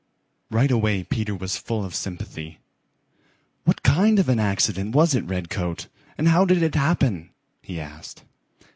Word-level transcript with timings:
Right 0.49 0.71
away 0.71 1.03
Peter 1.03 1.35
was 1.35 1.57
full 1.57 1.85
of 1.85 1.93
sympathy. 1.93 2.57
"What 3.65 3.83
kind 3.83 4.17
of 4.17 4.29
an 4.29 4.39
accident 4.39 4.95
was 4.95 5.13
it, 5.13 5.23
Redcoat, 5.25 5.89
and 6.17 6.29
how 6.29 6.43
did 6.43 6.63
it 6.63 6.73
happen?" 6.73 7.29
he 7.61 7.79
asked. 7.79 8.23